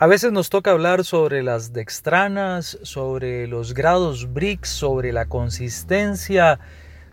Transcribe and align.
A 0.00 0.06
veces 0.06 0.30
nos 0.30 0.48
toca 0.48 0.70
hablar 0.70 1.02
sobre 1.02 1.42
las 1.42 1.72
dextranas, 1.72 2.78
sobre 2.82 3.48
los 3.48 3.74
grados 3.74 4.32
BRICS, 4.32 4.68
sobre 4.68 5.12
la 5.12 5.26
consistencia, 5.26 6.60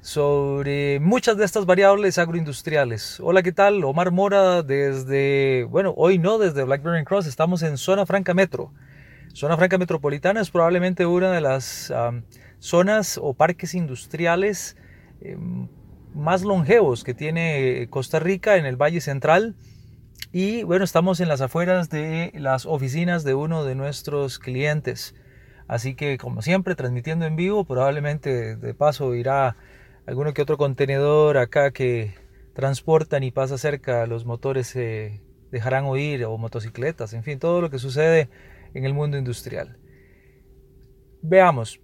sobre 0.02 0.99
muchas 0.99 1.35
de 1.35 1.45
estas 1.45 1.66
variables 1.66 2.20
agroindustriales. 2.20 3.20
Hola, 3.21 3.41
¿qué 3.41 3.52
tal? 3.52 3.84
Omar 3.84 4.12
Mora 4.12 4.62
desde, 4.62 5.63
bueno, 5.63 5.95
hoy 5.98 6.20
no 6.20 6.38
desde 6.38 6.63
Blackberry 6.63 7.03
Cross, 7.05 7.26
estamos 7.26 7.63
en 7.63 7.79
Zona 7.79 8.05
Franca 8.05 8.35
Metro. 8.35 8.71
Zona 9.34 9.57
Franca 9.57 9.79
Metropolitana 9.79 10.40
es 10.41 10.52
probablemente 10.52 11.07
una 11.07 11.31
de 11.31 11.41
las 11.41 11.91
zonas 12.59 13.20
o 13.20 13.34
parques 13.34 13.73
industriales 13.73 14.77
em, 15.21 15.70
más 16.13 16.43
longevos 16.43 17.04
que 17.04 17.15
tiene 17.15 17.88
Costa 17.90 18.20
Rica 18.20 18.57
en 18.57 18.67
el 18.67 18.76
Valle 18.76 19.02
Central 19.02 19.55
y 20.37 20.63
bueno, 20.63 20.83
estamos 20.83 21.21
en 21.21 21.29
las 21.29 21.39
afueras 21.39 21.89
de 21.89 22.33
las 22.35 22.65
oficinas 22.65 23.23
de 23.23 23.33
uno 23.35 23.63
de 23.63 23.73
nuestros 23.73 24.37
clientes. 24.37 25.15
Así 25.69 25.95
que 25.95 26.17
como 26.17 26.41
siempre, 26.41 26.75
transmitiendo 26.75 27.25
en 27.25 27.37
vivo, 27.37 27.63
probablemente 27.63 28.57
de 28.57 28.73
paso 28.73 29.15
irá 29.15 29.55
alguno 30.05 30.33
que 30.33 30.41
otro 30.41 30.57
contenedor 30.57 31.37
acá 31.37 31.71
que 31.71 32.15
transportan 32.53 33.23
y 33.23 33.31
pasa 33.31 33.57
cerca, 33.57 34.05
los 34.07 34.25
motores 34.25 34.67
se 34.67 35.21
dejarán 35.51 35.85
oír 35.85 36.25
o 36.25 36.37
motocicletas, 36.37 37.13
en 37.13 37.23
fin, 37.23 37.39
todo 37.39 37.61
lo 37.61 37.69
que 37.69 37.79
sucede 37.79 38.27
en 38.73 38.83
el 38.83 38.93
mundo 38.93 39.17
industrial. 39.17 39.77
Veamos, 41.21 41.79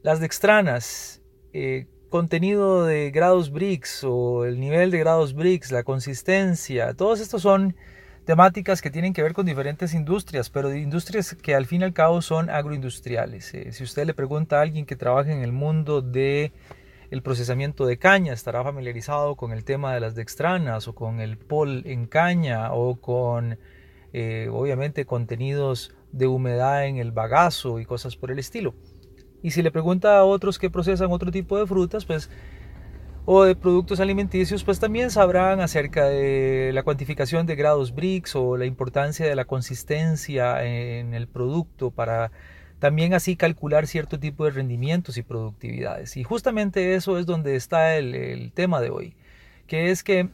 las 0.00 0.20
dextranas, 0.20 1.20
eh, 1.52 1.86
contenido 2.08 2.84
de 2.84 3.10
grados 3.10 3.50
BRICS 3.50 4.04
o 4.04 4.44
el 4.44 4.58
nivel 4.60 4.90
de 4.90 4.98
grados 4.98 5.34
BRICS, 5.34 5.72
la 5.72 5.82
consistencia, 5.82 6.94
todos 6.94 7.20
estos 7.20 7.42
son 7.42 7.76
temáticas 8.24 8.82
que 8.82 8.90
tienen 8.90 9.12
que 9.12 9.22
ver 9.22 9.32
con 9.32 9.46
diferentes 9.46 9.94
industrias, 9.94 10.50
pero 10.50 10.74
industrias 10.74 11.34
que 11.34 11.54
al 11.54 11.66
fin 11.66 11.80
y 11.80 11.84
al 11.84 11.94
cabo 11.94 12.20
son 12.20 12.50
agroindustriales. 12.50 13.54
Eh, 13.54 13.72
si 13.72 13.84
usted 13.84 14.06
le 14.06 14.14
pregunta 14.14 14.58
a 14.58 14.62
alguien 14.62 14.84
que 14.84 14.96
trabaja 14.96 15.32
en 15.32 15.42
el 15.42 15.52
mundo 15.52 16.02
de 16.02 16.52
el 17.10 17.22
procesamiento 17.22 17.86
de 17.86 17.96
caña, 17.96 18.34
estará 18.34 18.62
familiarizado 18.62 19.34
con 19.34 19.52
el 19.52 19.64
tema 19.64 19.94
de 19.94 20.00
las 20.00 20.14
dextranas 20.14 20.88
o 20.88 20.94
con 20.94 21.20
el 21.20 21.38
pol 21.38 21.82
en 21.86 22.06
caña 22.06 22.72
o 22.72 22.96
con 23.00 23.58
eh, 24.12 24.48
obviamente 24.52 25.06
contenidos 25.06 25.94
de 26.12 26.26
humedad 26.26 26.86
en 26.86 26.96
el 26.96 27.12
bagazo 27.12 27.80
y 27.80 27.86
cosas 27.86 28.16
por 28.16 28.30
el 28.30 28.38
estilo. 28.38 28.74
Y 29.42 29.52
si 29.52 29.62
le 29.62 29.70
pregunta 29.70 30.18
a 30.18 30.24
otros 30.24 30.58
que 30.58 30.70
procesan 30.70 31.12
otro 31.12 31.30
tipo 31.30 31.58
de 31.58 31.66
frutas, 31.66 32.04
pues 32.04 32.30
o 33.30 33.44
de 33.44 33.54
productos 33.54 34.00
alimenticios, 34.00 34.64
pues 34.64 34.80
también 34.80 35.10
sabrán 35.10 35.60
acerca 35.60 36.06
de 36.06 36.70
la 36.72 36.82
cuantificación 36.82 37.44
de 37.44 37.56
grados 37.56 37.94
BRICS 37.94 38.36
o 38.36 38.56
la 38.56 38.64
importancia 38.64 39.26
de 39.26 39.36
la 39.36 39.44
consistencia 39.44 40.64
en 40.64 41.12
el 41.12 41.28
producto 41.28 41.90
para 41.90 42.32
también 42.78 43.12
así 43.12 43.36
calcular 43.36 43.86
cierto 43.86 44.18
tipo 44.18 44.46
de 44.46 44.52
rendimientos 44.52 45.18
y 45.18 45.22
productividades. 45.22 46.16
Y 46.16 46.24
justamente 46.24 46.94
eso 46.94 47.18
es 47.18 47.26
donde 47.26 47.54
está 47.54 47.96
el, 47.96 48.14
el 48.14 48.50
tema 48.52 48.80
de 48.80 48.88
hoy, 48.88 49.14
que 49.66 49.90
es 49.90 50.02
que 50.02 50.30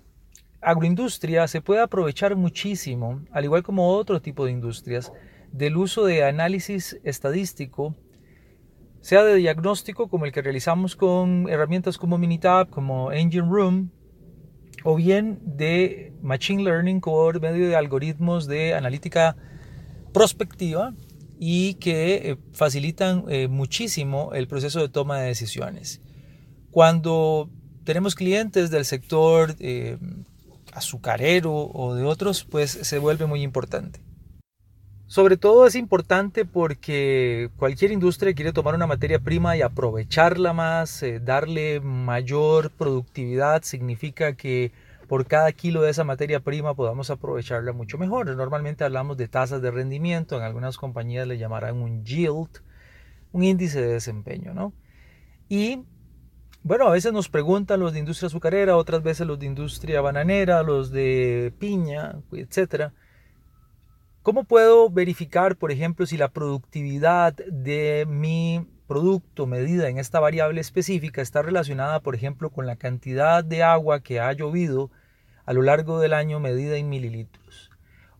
agroindustria 0.60 1.48
se 1.48 1.60
puede 1.60 1.80
aprovechar 1.80 2.36
muchísimo, 2.36 3.22
al 3.32 3.42
igual 3.42 3.64
como 3.64 3.88
otro 3.88 4.22
tipo 4.22 4.44
de 4.44 4.52
industrias, 4.52 5.12
del 5.50 5.76
uso 5.76 6.04
de 6.04 6.22
análisis 6.22 7.00
estadístico 7.02 7.96
sea 9.04 9.22
de 9.22 9.34
diagnóstico 9.34 10.08
como 10.08 10.24
el 10.24 10.32
que 10.32 10.40
realizamos 10.40 10.96
con 10.96 11.46
herramientas 11.50 11.98
como 11.98 12.16
Minitab, 12.16 12.70
como 12.70 13.12
Engine 13.12 13.46
Room, 13.46 13.90
o 14.82 14.96
bien 14.96 15.40
de 15.44 16.14
Machine 16.22 16.62
Learning 16.62 17.02
por 17.02 17.38
medio 17.38 17.68
de 17.68 17.76
algoritmos 17.76 18.46
de 18.46 18.72
analítica 18.72 19.36
prospectiva 20.14 20.94
y 21.38 21.74
que 21.74 22.14
eh, 22.14 22.36
facilitan 22.54 23.26
eh, 23.28 23.46
muchísimo 23.46 24.32
el 24.32 24.48
proceso 24.48 24.80
de 24.80 24.88
toma 24.88 25.20
de 25.20 25.26
decisiones. 25.26 26.00
Cuando 26.70 27.50
tenemos 27.84 28.14
clientes 28.14 28.70
del 28.70 28.86
sector 28.86 29.54
eh, 29.58 29.98
azucarero 30.72 31.52
o 31.54 31.94
de 31.94 32.04
otros, 32.04 32.44
pues 32.44 32.70
se 32.70 32.98
vuelve 32.98 33.26
muy 33.26 33.42
importante. 33.42 34.00
Sobre 35.14 35.36
todo 35.36 35.64
es 35.64 35.76
importante 35.76 36.44
porque 36.44 37.48
cualquier 37.56 37.92
industria 37.92 38.34
quiere 38.34 38.52
tomar 38.52 38.74
una 38.74 38.88
materia 38.88 39.20
prima 39.20 39.56
y 39.56 39.62
aprovecharla 39.62 40.52
más, 40.52 41.04
eh, 41.04 41.20
darle 41.20 41.78
mayor 41.78 42.72
productividad, 42.72 43.62
significa 43.62 44.32
que 44.32 44.72
por 45.06 45.24
cada 45.28 45.52
kilo 45.52 45.82
de 45.82 45.92
esa 45.92 46.02
materia 46.02 46.40
prima 46.40 46.74
podamos 46.74 47.10
aprovecharla 47.10 47.72
mucho 47.72 47.96
mejor. 47.96 48.34
Normalmente 48.34 48.82
hablamos 48.82 49.16
de 49.16 49.28
tasas 49.28 49.62
de 49.62 49.70
rendimiento, 49.70 50.36
en 50.36 50.42
algunas 50.42 50.78
compañías 50.78 51.28
le 51.28 51.38
llamarán 51.38 51.76
un 51.76 52.04
yield, 52.04 52.50
un 53.30 53.44
índice 53.44 53.80
de 53.80 53.92
desempeño, 53.92 54.52
¿no? 54.52 54.72
Y 55.48 55.84
bueno, 56.64 56.88
a 56.88 56.90
veces 56.90 57.12
nos 57.12 57.28
preguntan 57.28 57.78
los 57.78 57.92
de 57.92 58.00
industria 58.00 58.26
azucarera, 58.26 58.76
otras 58.76 59.04
veces 59.04 59.28
los 59.28 59.38
de 59.38 59.46
industria 59.46 60.00
bananera, 60.00 60.64
los 60.64 60.90
de 60.90 61.54
piña, 61.60 62.16
etcétera 62.32 62.94
¿Cómo 64.24 64.44
puedo 64.44 64.88
verificar, 64.88 65.54
por 65.54 65.70
ejemplo, 65.70 66.06
si 66.06 66.16
la 66.16 66.28
productividad 66.28 67.34
de 67.34 68.06
mi 68.08 68.66
producto 68.86 69.46
medida 69.46 69.90
en 69.90 69.98
esta 69.98 70.18
variable 70.18 70.62
específica 70.62 71.20
está 71.20 71.42
relacionada, 71.42 72.00
por 72.00 72.14
ejemplo, 72.14 72.48
con 72.48 72.64
la 72.66 72.76
cantidad 72.76 73.44
de 73.44 73.62
agua 73.62 74.00
que 74.00 74.20
ha 74.20 74.32
llovido 74.32 74.90
a 75.44 75.52
lo 75.52 75.60
largo 75.60 76.00
del 76.00 76.14
año 76.14 76.40
medida 76.40 76.76
en 76.76 76.88
mililitros? 76.88 77.70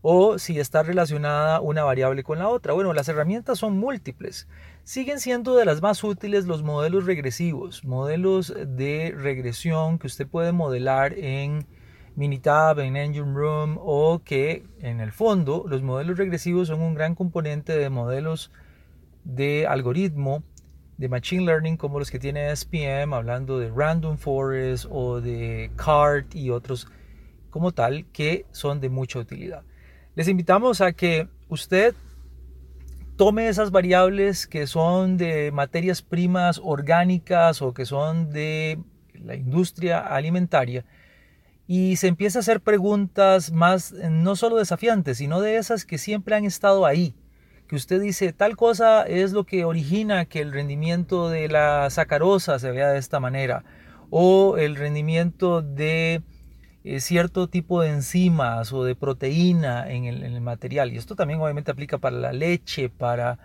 O 0.03 0.37
si 0.37 0.59
está 0.59 0.83
relacionada 0.83 1.59
una 1.59 1.83
variable 1.83 2.21
con 2.21 2.37
la 2.37 2.49
otra. 2.49 2.73
Bueno, 2.73 2.93
las 2.93 3.09
herramientas 3.09 3.57
son 3.57 3.75
múltiples. 3.75 4.47
Siguen 4.83 5.19
siendo 5.19 5.55
de 5.55 5.65
las 5.65 5.81
más 5.81 6.03
útiles 6.03 6.45
los 6.45 6.61
modelos 6.61 7.07
regresivos, 7.07 7.83
modelos 7.83 8.53
de 8.55 9.11
regresión 9.17 9.97
que 9.97 10.05
usted 10.05 10.27
puede 10.27 10.51
modelar 10.51 11.13
en 11.17 11.65
Minitab, 12.15 12.79
en 12.79 12.95
Engine 12.95 13.33
Room 13.33 13.77
o 13.79 14.21
que 14.23 14.65
en 14.79 15.01
el 15.01 15.11
fondo 15.11 15.65
los 15.67 15.81
modelos 15.83 16.17
regresivos 16.17 16.69
son 16.69 16.81
un 16.81 16.93
gran 16.93 17.13
componente 17.13 17.77
de 17.77 17.89
modelos 17.89 18.51
de 19.23 19.67
algoritmo 19.67 20.43
de 20.97 21.09
Machine 21.09 21.45
Learning 21.45 21.75
como 21.75 21.99
los 21.99 22.09
que 22.09 22.19
tiene 22.19 22.55
SPM, 22.55 23.13
hablando 23.13 23.59
de 23.59 23.69
Random 23.69 24.17
Forest 24.17 24.85
o 24.89 25.19
de 25.19 25.71
CART 25.75 26.35
y 26.35 26.51
otros 26.51 26.87
como 27.49 27.73
tal 27.73 28.05
que 28.13 28.45
son 28.51 28.79
de 28.79 28.89
mucha 28.89 29.19
utilidad. 29.19 29.63
Les 30.15 30.29
invitamos 30.29 30.79
a 30.79 30.93
que 30.93 31.27
usted 31.49 31.93
tome 33.17 33.49
esas 33.49 33.71
variables 33.71 34.47
que 34.47 34.67
son 34.67 35.17
de 35.17 35.51
materias 35.51 36.01
primas 36.01 36.61
orgánicas 36.63 37.61
o 37.61 37.73
que 37.73 37.85
son 37.85 38.29
de 38.31 38.79
la 39.13 39.35
industria 39.35 39.99
alimentaria 39.99 40.85
y 41.67 41.95
se 41.95 42.07
empieza 42.07 42.39
a 42.39 42.41
hacer 42.41 42.61
preguntas 42.61 43.51
más, 43.51 43.91
eh, 43.93 44.09
no 44.09 44.35
solo 44.35 44.57
desafiantes, 44.57 45.17
sino 45.17 45.41
de 45.41 45.57
esas 45.57 45.85
que 45.85 45.97
siempre 45.97 46.35
han 46.35 46.45
estado 46.45 46.85
ahí. 46.85 47.15
Que 47.67 47.75
usted 47.75 47.99
dice, 47.99 48.31
tal 48.33 48.55
cosa 48.55 49.03
es 49.03 49.31
lo 49.31 49.45
que 49.45 49.65
origina 49.65 50.25
que 50.25 50.41
el 50.41 50.53
rendimiento 50.53 51.29
de 51.29 51.47
la 51.47 51.89
sacarosa 51.89 52.59
se 52.59 52.69
vea 52.71 52.89
de 52.89 52.99
esta 52.99 53.19
manera, 53.19 53.63
o 54.11 54.57
el 54.57 54.75
rendimiento 54.75 55.63
de 55.63 56.21
eh, 56.83 56.99
cierto 56.99 57.47
tipo 57.47 57.81
de 57.81 57.89
enzimas 57.89 58.71
o 58.71 58.83
de 58.83 58.93
proteína 58.93 59.89
en 59.91 60.05
el, 60.05 60.23
en 60.23 60.33
el, 60.33 60.41
material. 60.41 60.93
Y 60.93 60.97
esto 60.97 61.15
también 61.15 61.41
obviamente 61.41 61.71
aplica 61.71 61.97
para 61.97 62.15
la 62.15 62.31
leche, 62.31 62.89
para, 62.89 63.39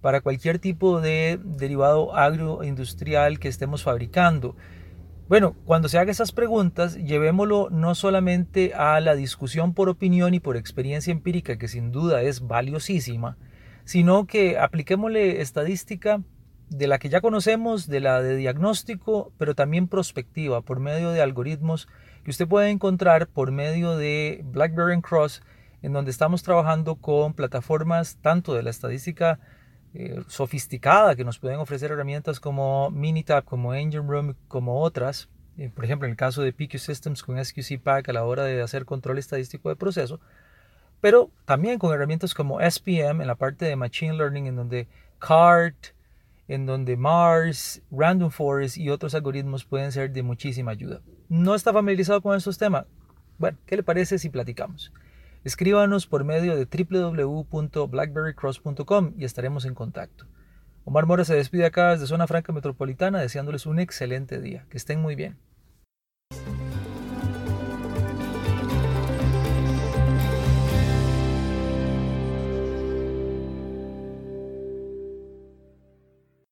para 0.00 0.22
cualquier 0.22 0.58
tipo 0.58 1.02
de 1.02 1.38
derivado 1.44 2.16
agroindustrial 2.16 3.38
que 3.38 3.48
estemos 3.48 3.82
fabricando. 3.82 4.56
Bueno, 5.28 5.56
cuando 5.64 5.88
se 5.88 5.98
haga 5.98 6.12
esas 6.12 6.30
preguntas, 6.30 6.94
llevémoslo 6.94 7.68
no 7.68 7.96
solamente 7.96 8.74
a 8.74 9.00
la 9.00 9.16
discusión 9.16 9.74
por 9.74 9.88
opinión 9.88 10.34
y 10.34 10.40
por 10.40 10.56
experiencia 10.56 11.10
empírica, 11.10 11.58
que 11.58 11.66
sin 11.66 11.90
duda 11.90 12.22
es 12.22 12.46
valiosísima, 12.46 13.36
sino 13.84 14.28
que 14.28 14.56
apliquémosle 14.56 15.40
estadística 15.40 16.22
de 16.70 16.86
la 16.86 17.00
que 17.00 17.08
ya 17.08 17.20
conocemos, 17.20 17.88
de 17.88 17.98
la 17.98 18.22
de 18.22 18.36
diagnóstico, 18.36 19.32
pero 19.36 19.56
también 19.56 19.88
prospectiva 19.88 20.62
por 20.62 20.78
medio 20.78 21.10
de 21.10 21.22
algoritmos 21.22 21.88
que 22.22 22.30
usted 22.30 22.46
puede 22.46 22.70
encontrar 22.70 23.26
por 23.26 23.50
medio 23.50 23.96
de 23.96 24.44
BlackBerry 24.44 25.00
Cross, 25.00 25.42
en 25.82 25.92
donde 25.92 26.12
estamos 26.12 26.44
trabajando 26.44 26.94
con 26.96 27.34
plataformas 27.34 28.18
tanto 28.22 28.54
de 28.54 28.62
la 28.62 28.70
estadística 28.70 29.40
eh, 29.94 30.22
sofisticada 30.28 31.16
que 31.16 31.24
nos 31.24 31.38
pueden 31.38 31.58
ofrecer 31.58 31.90
herramientas 31.90 32.40
como 32.40 32.90
Minitab, 32.90 33.44
como 33.44 33.74
Engine 33.74 34.06
Room, 34.06 34.34
como 34.48 34.80
otras. 34.80 35.28
Eh, 35.58 35.70
por 35.74 35.84
ejemplo, 35.84 36.06
en 36.06 36.12
el 36.12 36.16
caso 36.16 36.42
de 36.42 36.52
PQ 36.52 36.78
Systems 36.78 37.22
con 37.22 37.42
SQC 37.42 37.80
Pack 37.82 38.08
a 38.08 38.12
la 38.12 38.24
hora 38.24 38.44
de 38.44 38.60
hacer 38.60 38.84
control 38.84 39.18
estadístico 39.18 39.68
de 39.68 39.76
proceso, 39.76 40.20
pero 41.00 41.30
también 41.44 41.78
con 41.78 41.94
herramientas 41.94 42.34
como 42.34 42.60
SPM 42.60 43.20
en 43.22 43.26
la 43.26 43.36
parte 43.36 43.64
de 43.64 43.76
Machine 43.76 44.14
Learning, 44.14 44.46
en 44.46 44.56
donde 44.56 44.88
CART, 45.18 45.94
en 46.48 46.66
donde 46.66 46.96
Mars, 46.96 47.82
Random 47.90 48.30
Forest 48.30 48.76
y 48.76 48.90
otros 48.90 49.14
algoritmos 49.14 49.64
pueden 49.64 49.92
ser 49.92 50.10
de 50.12 50.22
muchísima 50.22 50.72
ayuda. 50.72 51.00
¿No 51.28 51.54
está 51.54 51.72
familiarizado 51.72 52.20
con 52.20 52.36
estos 52.36 52.58
temas? 52.58 52.84
Bueno, 53.38 53.58
¿qué 53.66 53.76
le 53.76 53.82
parece 53.82 54.18
si 54.18 54.28
platicamos? 54.28 54.92
Escríbanos 55.46 56.06
por 56.08 56.24
medio 56.24 56.56
de 56.56 56.66
www.blackberrycross.com 56.66 59.12
y 59.16 59.24
estaremos 59.24 59.64
en 59.64 59.76
contacto. 59.76 60.26
Omar 60.84 61.06
Mora 61.06 61.24
se 61.24 61.36
despide 61.36 61.66
acá 61.66 61.92
desde 61.92 62.08
Zona 62.08 62.26
Franca 62.26 62.52
Metropolitana 62.52 63.20
deseándoles 63.20 63.64
un 63.66 63.78
excelente 63.78 64.40
día. 64.40 64.66
Que 64.68 64.76
estén 64.76 65.00
muy 65.00 65.14
bien. 65.14 65.36